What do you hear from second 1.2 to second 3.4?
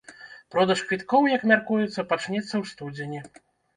як мяркуецца, пачнецца ў студзені.